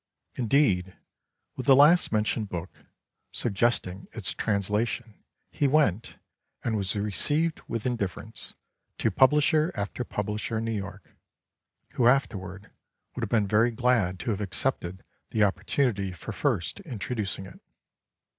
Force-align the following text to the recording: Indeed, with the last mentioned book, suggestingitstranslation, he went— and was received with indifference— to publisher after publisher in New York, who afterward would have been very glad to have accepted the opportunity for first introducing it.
Indeed, 0.33 0.97
with 1.55 1.67
the 1.67 1.75
last 1.75 2.11
mentioned 2.11 2.49
book, 2.49 2.71
suggestingitstranslation, 3.31 5.13
he 5.51 5.67
went— 5.67 6.17
and 6.63 6.75
was 6.75 6.95
received 6.95 7.61
with 7.67 7.85
indifference— 7.85 8.55
to 8.97 9.11
publisher 9.11 9.71
after 9.75 10.03
publisher 10.03 10.57
in 10.57 10.65
New 10.65 10.71
York, 10.71 11.15
who 11.89 12.07
afterward 12.07 12.71
would 13.13 13.21
have 13.21 13.29
been 13.29 13.45
very 13.45 13.69
glad 13.69 14.17
to 14.21 14.31
have 14.31 14.41
accepted 14.41 15.03
the 15.29 15.43
opportunity 15.43 16.11
for 16.11 16.31
first 16.31 16.79
introducing 16.79 17.45
it. 17.45 17.59